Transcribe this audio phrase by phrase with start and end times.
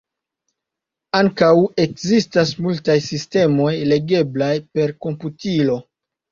[1.19, 1.49] Ankaŭ
[1.83, 5.81] ekzistas multaj sistemoj legeblaj per komputilo.